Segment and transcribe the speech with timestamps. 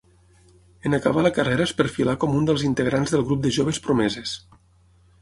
[0.89, 4.39] En acabar la carrera es perfilà com un dels integrants del grup de joves promeses.